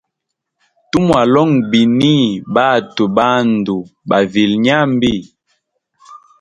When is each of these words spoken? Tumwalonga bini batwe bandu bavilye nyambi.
Tumwalonga 0.89 1.63
bini 1.71 2.15
batwe 2.53 3.03
bandu 3.17 3.77
bavilye 4.09 4.57
nyambi. 4.65 5.15